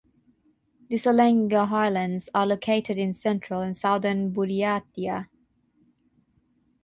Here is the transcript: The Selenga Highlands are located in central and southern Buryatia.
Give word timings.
The 0.89 0.95
Selenga 0.95 1.67
Highlands 1.67 2.27
are 2.33 2.47
located 2.47 2.97
in 2.97 3.13
central 3.13 3.61
and 3.61 3.77
southern 3.77 4.33
Buryatia. 4.33 5.27